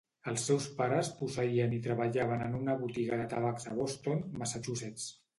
[0.29, 5.07] Els seus pares posseïen i treballaven en una botiga de tabacs a Boston, Massachusetts.